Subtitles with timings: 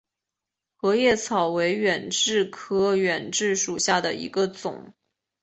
[0.77, 4.95] 合叶草为远志科远志属下的一个种。